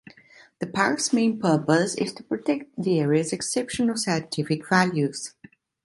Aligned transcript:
The 0.57 0.65
park's 0.65 1.13
main 1.13 1.37
purpose 1.39 1.93
is 1.93 2.11
to 2.13 2.23
protect 2.23 2.71
the 2.75 2.99
area's 3.01 3.31
exceptional 3.31 3.95
scientific 3.97 4.67
values. 4.67 5.35